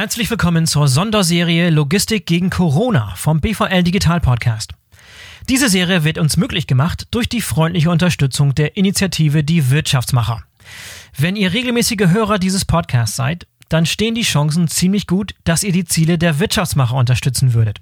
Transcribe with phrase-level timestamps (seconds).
[0.00, 4.74] Herzlich willkommen zur Sonderserie Logistik gegen Corona vom BVL Digital Podcast.
[5.48, 10.44] Diese Serie wird uns möglich gemacht durch die freundliche Unterstützung der Initiative Die Wirtschaftsmacher.
[11.16, 15.72] Wenn ihr regelmäßige Hörer dieses Podcasts seid, dann stehen die Chancen ziemlich gut, dass ihr
[15.72, 17.80] die Ziele der Wirtschaftsmacher unterstützen würdet.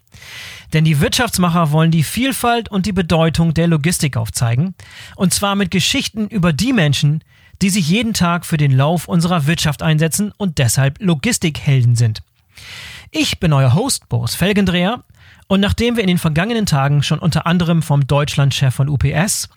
[0.72, 4.74] Denn die Wirtschaftsmacher wollen die Vielfalt und die Bedeutung der Logistik aufzeigen,
[5.16, 7.22] und zwar mit Geschichten über die Menschen,
[7.62, 12.22] die sich jeden Tag für den Lauf unserer Wirtschaft einsetzen und deshalb Logistikhelden sind.
[13.10, 15.04] Ich bin euer Host Boris Felgendreher
[15.48, 19.48] und nachdem wir in den vergangenen Tagen schon unter anderem vom Deutschlandchef von UPS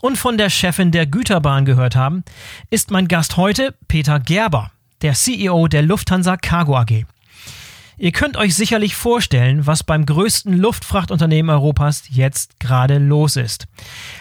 [0.00, 2.24] und von der Chefin der Güterbahn gehört haben,
[2.70, 7.06] ist mein Gast heute Peter Gerber, der CEO der Lufthansa Cargo AG.
[7.98, 13.66] Ihr könnt euch sicherlich vorstellen, was beim größten Luftfrachtunternehmen Europas jetzt gerade los ist.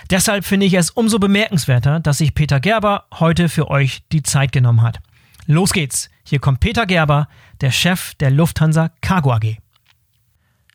[0.09, 4.53] Deshalb finde ich es umso bemerkenswerter, dass sich Peter Gerber heute für euch die Zeit
[4.53, 4.99] genommen hat.
[5.45, 6.09] Los geht's.
[6.23, 7.27] Hier kommt Peter Gerber,
[7.59, 9.57] der Chef der Lufthansa Cargo AG.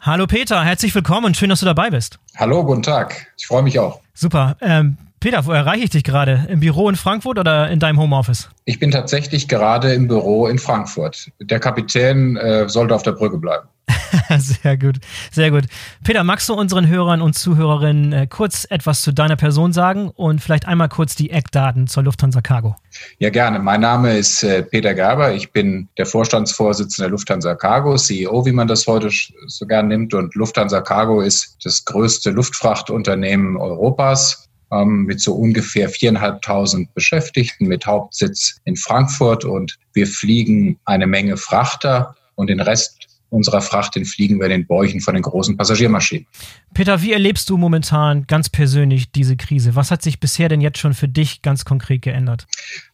[0.03, 2.19] Hallo Peter, herzlich willkommen und schön, dass du dabei bist.
[2.37, 3.33] Hallo, guten Tag.
[3.39, 4.01] Ich freue mich auch.
[4.13, 4.57] Super.
[4.61, 6.47] Ähm, Peter, wo erreiche ich dich gerade?
[6.49, 8.49] Im Büro in Frankfurt oder in deinem Homeoffice?
[8.65, 11.31] Ich bin tatsächlich gerade im Büro in Frankfurt.
[11.39, 13.69] Der Kapitän äh, sollte auf der Brücke bleiben.
[14.39, 14.97] sehr gut,
[15.31, 15.65] sehr gut.
[16.05, 20.41] Peter, magst du unseren Hörern und Zuhörerinnen äh, kurz etwas zu deiner Person sagen und
[20.41, 22.77] vielleicht einmal kurz die Eckdaten zur Lufthansa Cargo?
[23.19, 23.59] Ja, gerne.
[23.59, 25.35] Mein Name ist äh, Peter Gerber.
[25.35, 29.11] Ich bin der Vorstandsvorsitzende der Lufthansa Cargo, CEO, wie man das heute
[29.49, 30.15] so gern nimmt.
[30.15, 37.87] Und Lufthansa Cargo ist das größte Luftfrachtunternehmen Europas ähm, mit so ungefähr viereinhalbtausend Beschäftigten mit
[37.87, 44.05] Hauptsitz in Frankfurt und wir fliegen eine Menge Frachter und den Rest unserer Fracht, den
[44.05, 46.27] fliegen wir in den Bäuchen von den großen Passagiermaschinen.
[46.75, 49.77] Peter, wie erlebst du momentan ganz persönlich diese Krise?
[49.77, 52.47] Was hat sich bisher denn jetzt schon für dich ganz konkret geändert?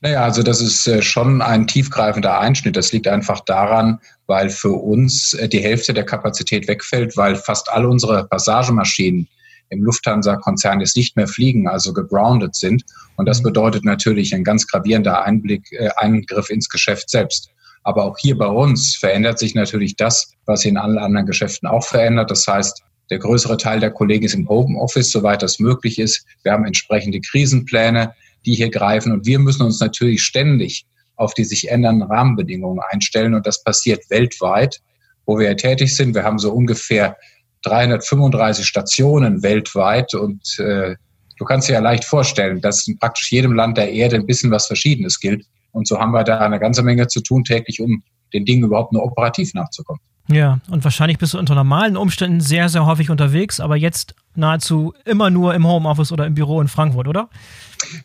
[0.02, 2.77] Naja, also das ist äh, schon ein tiefgreifender Einschnitt.
[2.77, 7.70] Das liegt einfach daran, weil für uns äh, die Hälfte der Kapazität wegfällt, weil fast
[7.70, 9.28] all unsere Passagemaschinen
[9.70, 12.85] im Lufthansa-Konzern jetzt nicht mehr fliegen, also gegroundet sind.
[13.17, 13.45] Und das mhm.
[13.45, 17.51] bedeutet natürlich ein ganz gravierender Einblick, äh, Eingriff ins Geschäft selbst.
[17.83, 21.85] Aber auch hier bei uns verändert sich natürlich das, was in allen anderen Geschäften auch
[21.85, 22.30] verändert.
[22.30, 26.27] Das heißt, der größere Teil der Kollegen ist im Homeoffice, soweit das möglich ist.
[26.42, 28.13] Wir haben entsprechende Krisenpläne,
[28.45, 29.13] die hier greifen.
[29.13, 30.86] Und wir müssen uns natürlich ständig
[31.17, 33.35] auf die sich ändernden Rahmenbedingungen einstellen.
[33.35, 34.80] Und das passiert weltweit,
[35.24, 36.14] wo wir tätig sind.
[36.14, 37.17] Wir haben so ungefähr
[37.62, 40.94] 335 Stationen weltweit und äh,
[41.39, 44.50] du kannst dir ja leicht vorstellen, dass in praktisch jedem Land der Erde ein bisschen
[44.50, 45.44] was Verschiedenes gilt.
[45.72, 48.02] Und so haben wir da eine ganze Menge zu tun täglich, um
[48.33, 50.00] den Dingen überhaupt nur operativ nachzukommen.
[50.28, 54.92] Ja, und wahrscheinlich bist du unter normalen Umständen sehr, sehr häufig unterwegs, aber jetzt nahezu
[55.05, 57.28] immer nur im Homeoffice oder im Büro in Frankfurt, oder?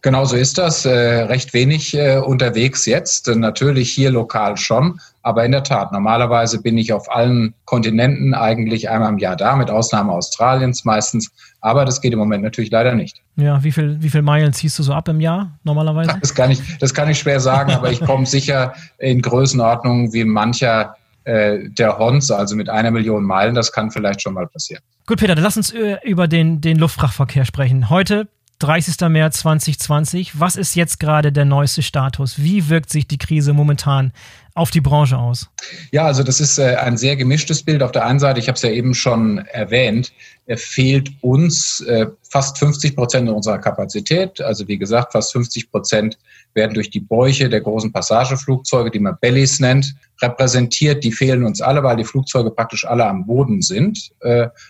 [0.01, 0.85] Genau so ist das.
[0.85, 3.27] Äh, recht wenig äh, unterwegs jetzt.
[3.27, 4.99] Natürlich hier lokal schon.
[5.23, 9.55] Aber in der Tat, normalerweise bin ich auf allen Kontinenten eigentlich einmal im Jahr da,
[9.55, 11.31] mit Ausnahme Australiens meistens.
[11.61, 13.21] Aber das geht im Moment natürlich leider nicht.
[13.35, 16.17] Ja, wie viel, wie viel Meilen ziehst du so ab im Jahr normalerweise?
[16.19, 20.23] Das kann ich, das kann ich schwer sagen, aber ich komme sicher in Größenordnungen wie
[20.23, 23.53] mancher äh, der Hons, also mit einer Million Meilen.
[23.53, 24.81] Das kann vielleicht schon mal passieren.
[25.05, 27.89] Gut, Peter, dann lass uns äh, über den, den Luftfrachtverkehr sprechen.
[27.89, 28.27] Heute
[28.61, 29.09] 30.
[29.09, 30.39] März 2020.
[30.39, 32.35] Was ist jetzt gerade der neueste Status?
[32.37, 34.13] Wie wirkt sich die Krise momentan
[34.53, 35.49] auf die Branche aus?
[35.91, 37.81] Ja, also das ist äh, ein sehr gemischtes Bild.
[37.81, 40.13] Auf der einen Seite, ich habe es ja eben schon erwähnt,
[40.45, 44.39] äh, fehlt uns äh, fast 50 Prozent unserer Kapazität.
[44.41, 46.19] Also wie gesagt, fast 50 Prozent
[46.53, 51.03] werden durch die Bäuche der großen Passageflugzeuge, die man Bellies nennt, repräsentiert.
[51.03, 54.11] Die fehlen uns alle, weil die Flugzeuge praktisch alle am Boden sind.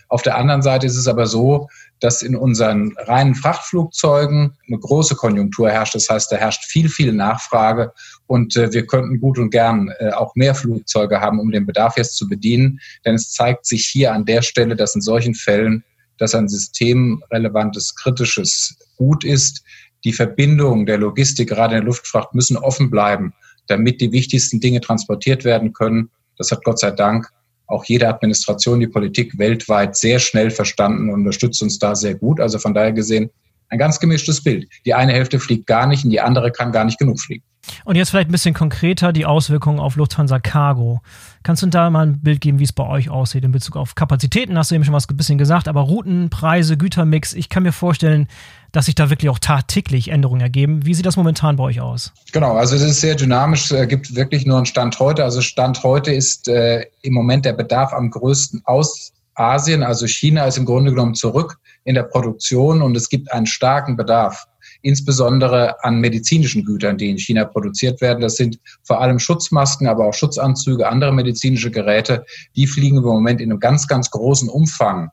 [0.08, 1.68] Auf der anderen Seite ist es aber so,
[2.02, 5.94] dass in unseren reinen Frachtflugzeugen eine große Konjunktur herrscht.
[5.94, 7.92] Das heißt, da herrscht viel, viel Nachfrage
[8.26, 11.96] und äh, wir könnten gut und gern äh, auch mehr Flugzeuge haben, um den Bedarf
[11.96, 12.80] jetzt zu bedienen.
[13.04, 15.84] Denn es zeigt sich hier an der Stelle, dass in solchen Fällen
[16.18, 19.64] dass ein systemrelevantes, kritisches Gut ist.
[20.04, 23.32] Die Verbindungen der Logistik, gerade in der Luftfracht, müssen offen bleiben,
[23.66, 26.10] damit die wichtigsten Dinge transportiert werden können.
[26.38, 27.28] Das hat Gott sei Dank
[27.72, 32.40] auch jede Administration, die Politik weltweit sehr schnell verstanden und unterstützt uns da sehr gut.
[32.40, 33.30] Also von daher gesehen
[33.70, 34.68] ein ganz gemischtes Bild.
[34.84, 37.44] Die eine Hälfte fliegt gar nicht und die andere kann gar nicht genug fliegen.
[37.84, 41.00] Und jetzt vielleicht ein bisschen konkreter die Auswirkungen auf Lufthansa Cargo.
[41.42, 43.94] Kannst du da mal ein Bild geben, wie es bei euch aussieht in Bezug auf
[43.94, 44.56] Kapazitäten?
[44.56, 47.32] Hast du eben schon was ein bisschen gesagt, aber Routen, Preise, Gütermix.
[47.34, 48.28] Ich kann mir vorstellen,
[48.72, 50.86] dass sich da wirklich auch tagtäglich Änderungen ergeben.
[50.86, 52.12] Wie sieht das momentan bei euch aus?
[52.32, 53.70] Genau, also es ist sehr dynamisch.
[53.70, 55.24] Es gibt wirklich nur einen Stand heute.
[55.24, 59.82] Also Stand heute ist äh, im Moment der Bedarf am größten aus Asien.
[59.82, 63.96] Also China ist im Grunde genommen zurück in der Produktion und es gibt einen starken
[63.96, 64.46] Bedarf
[64.82, 68.20] insbesondere an medizinischen Gütern, die in China produziert werden.
[68.20, 72.24] Das sind vor allem Schutzmasken, aber auch Schutzanzüge, andere medizinische Geräte.
[72.56, 75.10] Die fliegen im Moment in einem ganz, ganz großen Umfang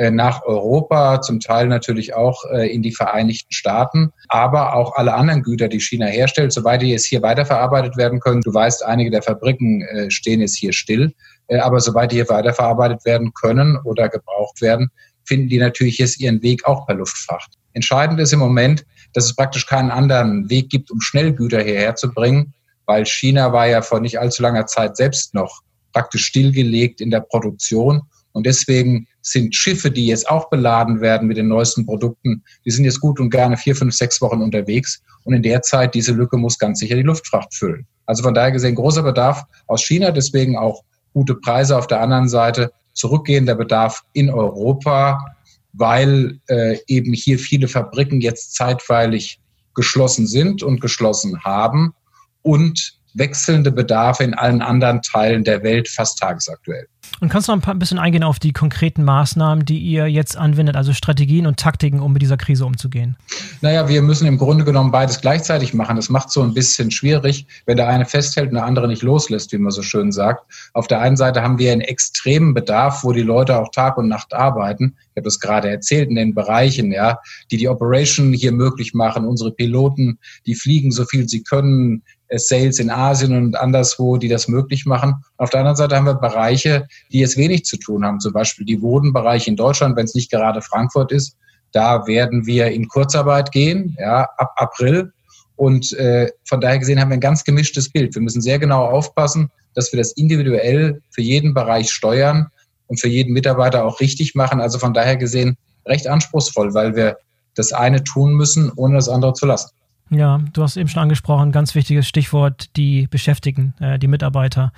[0.00, 5.12] äh, nach Europa, zum Teil natürlich auch äh, in die Vereinigten Staaten, aber auch alle
[5.12, 8.40] anderen Güter, die China herstellt, soweit die jetzt hier weiterverarbeitet werden können.
[8.40, 11.12] Du weißt, einige der Fabriken äh, stehen jetzt hier still,
[11.60, 14.88] aber soweit die hier weiterverarbeitet werden können oder gebraucht werden,
[15.24, 17.50] finden die natürlich jetzt ihren Weg auch per Luftfracht.
[17.72, 22.12] Entscheidend ist im Moment, dass es praktisch keinen anderen Weg gibt, um Schnellgüter hierher zu
[22.12, 22.54] bringen,
[22.86, 25.60] weil China war ja vor nicht allzu langer Zeit selbst noch
[25.92, 28.02] praktisch stillgelegt in der Produktion
[28.32, 32.84] und deswegen sind Schiffe, die jetzt auch beladen werden mit den neuesten Produkten, die sind
[32.84, 35.02] jetzt gut und gerne vier, fünf, sechs Wochen unterwegs.
[35.24, 37.86] Und in der Zeit, diese Lücke muss ganz sicher die Luftfracht füllen.
[38.06, 42.28] Also von daher gesehen großer Bedarf aus China, deswegen auch gute Preise auf der anderen
[42.28, 45.24] Seite, zurückgehender Bedarf in Europa,
[45.72, 49.40] weil äh, eben hier viele Fabriken jetzt zeitweilig
[49.74, 51.94] geschlossen sind und geschlossen haben
[52.42, 56.86] und wechselnde Bedarfe in allen anderen Teilen der Welt fast tagesaktuell.
[57.20, 60.76] Und kannst du noch ein bisschen eingehen auf die konkreten Maßnahmen, die ihr jetzt anwendet,
[60.76, 63.16] also Strategien und Taktiken, um mit dieser Krise umzugehen?
[63.60, 65.96] Naja, wir müssen im Grunde genommen beides gleichzeitig machen.
[65.96, 69.52] Das macht so ein bisschen schwierig, wenn der eine festhält und der andere nicht loslässt,
[69.52, 70.44] wie man so schön sagt.
[70.72, 74.08] Auf der einen Seite haben wir einen extremen Bedarf, wo die Leute auch Tag und
[74.08, 74.94] Nacht arbeiten.
[75.10, 77.18] Ich habe das gerade erzählt in den Bereichen, ja,
[77.50, 79.26] die die Operation hier möglich machen.
[79.26, 82.02] Unsere Piloten, die fliegen so viel sie können.
[82.32, 85.24] Sales in Asien und anderswo, die das möglich machen.
[85.36, 88.64] Auf der anderen Seite haben wir Bereiche, die jetzt wenig zu tun haben, zum Beispiel
[88.66, 91.36] die Bodenbereiche in Deutschland, wenn es nicht gerade Frankfurt ist.
[91.72, 95.12] Da werden wir in Kurzarbeit gehen, ja, ab April.
[95.56, 98.14] Und äh, von daher gesehen haben wir ein ganz gemischtes Bild.
[98.14, 102.48] Wir müssen sehr genau aufpassen, dass wir das individuell für jeden Bereich steuern
[102.86, 104.60] und für jeden Mitarbeiter auch richtig machen.
[104.60, 105.56] Also von daher gesehen
[105.86, 107.18] recht anspruchsvoll, weil wir
[107.54, 109.70] das eine tun müssen, ohne das andere zu lassen.
[110.10, 114.72] Ja, du hast eben schon angesprochen, ganz wichtiges Stichwort, die Beschäftigten, äh, die Mitarbeiter.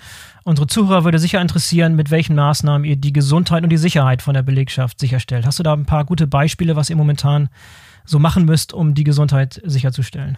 [0.45, 4.35] Unsere Zuhörer würde sicher interessieren, mit welchen Maßnahmen ihr die Gesundheit und die Sicherheit von
[4.35, 5.47] der Belegschaft sicherstellt.
[5.47, 7.49] Hast du da ein paar gute Beispiele, was ihr momentan
[8.05, 10.37] so machen müsst, um die Gesundheit sicherzustellen?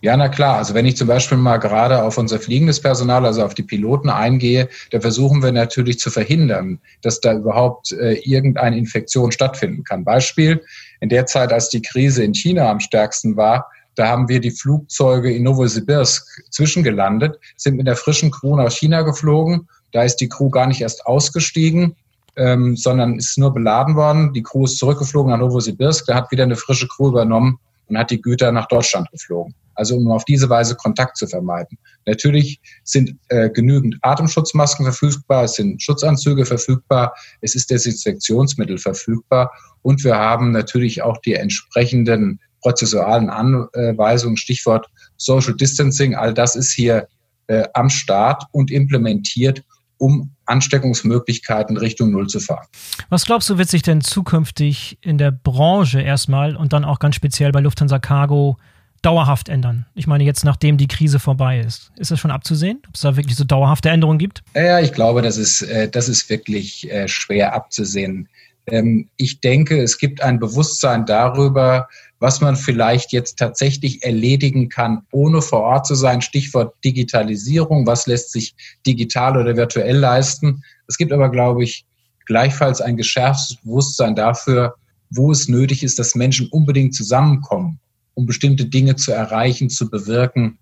[0.00, 0.56] Ja, na klar.
[0.56, 4.08] Also wenn ich zum Beispiel mal gerade auf unser fliegendes Personal, also auf die Piloten
[4.08, 10.04] eingehe, da versuchen wir natürlich zu verhindern, dass da überhaupt äh, irgendeine Infektion stattfinden kann.
[10.04, 10.60] Beispiel,
[11.00, 14.50] in der Zeit, als die Krise in China am stärksten war, da haben wir die
[14.50, 19.68] Flugzeuge in Novosibirsk zwischengelandet, sind mit der frischen Crew nach China geflogen.
[19.92, 21.94] Da ist die Crew gar nicht erst ausgestiegen,
[22.36, 24.32] ähm, sondern ist nur beladen worden.
[24.32, 26.06] Die Crew ist zurückgeflogen nach Novosibirsk.
[26.06, 29.54] Da hat wieder eine frische Crew übernommen und hat die Güter nach Deutschland geflogen.
[29.76, 31.78] Also um auf diese Weise Kontakt zu vermeiden.
[32.06, 39.50] Natürlich sind äh, genügend Atemschutzmasken verfügbar, es sind Schutzanzüge verfügbar, es ist Desinfektionsmittel verfügbar
[39.82, 46.72] und wir haben natürlich auch die entsprechenden prozessualen Anweisungen, Stichwort Social Distancing, all das ist
[46.72, 47.06] hier
[47.46, 49.62] äh, am Start und implementiert,
[49.98, 52.66] um Ansteckungsmöglichkeiten Richtung Null zu fahren.
[53.10, 57.14] Was glaubst du, wird sich denn zukünftig in der Branche erstmal und dann auch ganz
[57.14, 58.56] speziell bei Lufthansa Cargo
[59.02, 59.86] dauerhaft ändern?
[59.94, 61.92] Ich meine, jetzt nachdem die Krise vorbei ist.
[61.98, 64.42] Ist das schon abzusehen, ob es da wirklich so dauerhafte Änderungen gibt?
[64.54, 68.28] Ja, ich glaube, das ist, äh, das ist wirklich äh, schwer abzusehen.
[68.66, 71.88] Ähm, ich denke, es gibt ein Bewusstsein darüber,
[72.18, 76.22] was man vielleicht jetzt tatsächlich erledigen kann, ohne vor Ort zu sein.
[76.22, 77.86] Stichwort Digitalisierung.
[77.86, 78.54] Was lässt sich
[78.86, 80.62] digital oder virtuell leisten?
[80.88, 81.84] Es gibt aber, glaube ich,
[82.26, 84.74] gleichfalls ein geschärftes Bewusstsein dafür,
[85.10, 87.78] wo es nötig ist, dass Menschen unbedingt zusammenkommen,
[88.14, 90.58] um bestimmte Dinge zu erreichen, zu bewirken,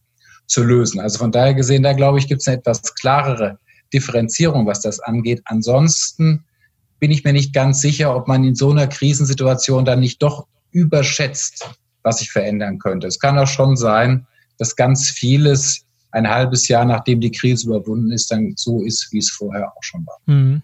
[0.46, 1.00] zu lösen.
[1.00, 3.58] Also von daher gesehen, da glaube ich, gibt es eine etwas klarere
[3.92, 5.42] Differenzierung, was das angeht.
[5.44, 6.44] Ansonsten
[7.02, 10.46] bin ich mir nicht ganz sicher, ob man in so einer Krisensituation dann nicht doch
[10.70, 11.68] überschätzt,
[12.04, 13.08] was sich verändern könnte.
[13.08, 14.24] Es kann auch schon sein,
[14.58, 19.18] dass ganz vieles ein halbes Jahr nachdem die Krise überwunden ist, dann so ist, wie
[19.18, 20.18] es vorher auch schon war.
[20.26, 20.62] Mhm.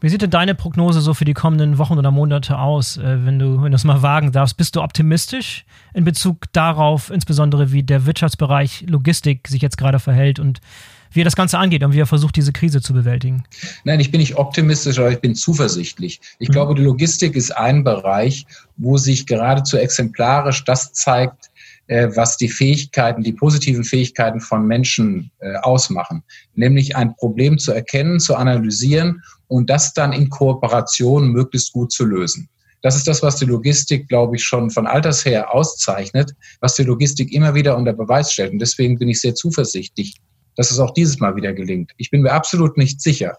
[0.00, 3.40] Wie sieht denn deine Prognose so für die kommenden Wochen oder Monate aus, äh, wenn
[3.40, 4.56] du, wenn du es mal wagen darfst?
[4.56, 10.38] Bist du optimistisch in Bezug darauf, insbesondere wie der Wirtschaftsbereich Logistik sich jetzt gerade verhält
[10.38, 10.60] und
[11.14, 13.44] wie er das Ganze angeht und wie er versucht, diese Krise zu bewältigen.
[13.84, 16.20] Nein, ich bin nicht optimistisch, aber ich bin zuversichtlich.
[16.38, 16.52] Ich mhm.
[16.52, 21.50] glaube, die Logistik ist ein Bereich, wo sich geradezu exemplarisch das zeigt,
[21.86, 26.22] äh, was die Fähigkeiten, die positiven Fähigkeiten von Menschen äh, ausmachen.
[26.54, 32.04] Nämlich ein Problem zu erkennen, zu analysieren und das dann in Kooperation möglichst gut zu
[32.04, 32.48] lösen.
[32.80, 36.82] Das ist das, was die Logistik, glaube ich, schon von alters her auszeichnet, was die
[36.82, 38.52] Logistik immer wieder unter Beweis stellt.
[38.52, 40.16] Und deswegen bin ich sehr zuversichtlich,
[40.56, 41.92] dass es auch dieses Mal wieder gelingt.
[41.96, 43.36] Ich bin mir absolut nicht sicher,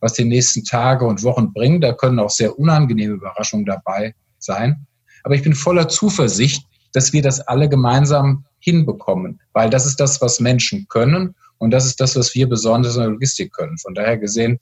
[0.00, 1.80] was die nächsten Tage und Wochen bringen.
[1.80, 4.86] Da können auch sehr unangenehme Überraschungen dabei sein.
[5.22, 10.20] Aber ich bin voller Zuversicht, dass wir das alle gemeinsam hinbekommen, weil das ist das,
[10.20, 13.78] was Menschen können und das ist das, was wir besonders in der Logistik können.
[13.78, 14.58] Von daher gesehen,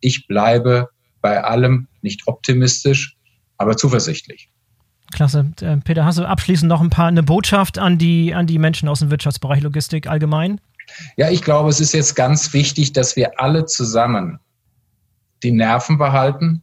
[0.00, 0.88] ich bleibe
[1.20, 3.16] bei allem nicht optimistisch,
[3.58, 4.48] aber zuversichtlich.
[5.12, 5.52] Klasse.
[5.60, 8.88] Äh, Peter, hast du abschließend noch ein paar eine Botschaft an die, an die Menschen
[8.88, 10.60] aus dem Wirtschaftsbereich Logistik allgemein?
[11.16, 14.38] Ja, ich glaube, es ist jetzt ganz wichtig, dass wir alle zusammen
[15.42, 16.62] die Nerven behalten,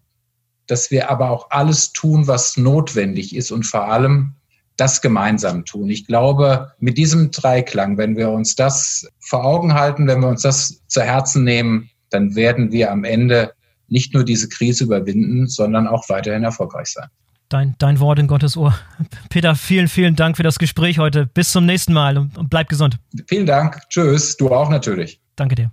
[0.68, 4.36] dass wir aber auch alles tun, was notwendig ist und vor allem
[4.78, 5.90] das gemeinsam tun.
[5.90, 10.42] Ich glaube, mit diesem Dreiklang, wenn wir uns das vor Augen halten, wenn wir uns
[10.42, 13.54] das zu Herzen nehmen, dann werden wir am Ende
[13.88, 17.10] nicht nur diese Krise überwinden, sondern auch weiterhin erfolgreich sein.
[17.50, 18.74] Dein, dein Wort in Gottes Ohr.
[19.30, 21.26] Peter, vielen, vielen Dank für das Gespräch heute.
[21.26, 22.98] Bis zum nächsten Mal und, und bleib gesund.
[23.28, 23.80] Vielen Dank.
[23.90, 24.38] Tschüss.
[24.38, 25.20] Du auch natürlich.
[25.36, 25.72] Danke dir.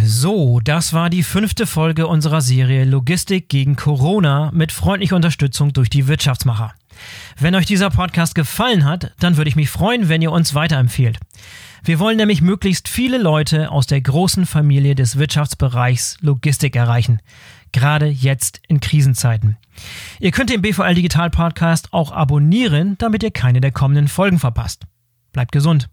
[0.00, 5.90] So, das war die fünfte Folge unserer Serie Logistik gegen Corona mit freundlicher Unterstützung durch
[5.90, 6.72] die Wirtschaftsmacher.
[7.38, 11.18] Wenn euch dieser Podcast gefallen hat, dann würde ich mich freuen, wenn ihr uns weiterempfehlt.
[11.84, 17.20] Wir wollen nämlich möglichst viele Leute aus der großen Familie des Wirtschaftsbereichs Logistik erreichen,
[17.72, 19.56] gerade jetzt in Krisenzeiten.
[20.20, 24.84] Ihr könnt den BVL Digital Podcast auch abonnieren, damit ihr keine der kommenden Folgen verpasst.
[25.32, 25.88] Bleibt gesund.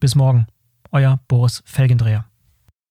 [0.00, 0.46] Bis morgen.
[0.90, 2.29] Euer Boris Felgendreher.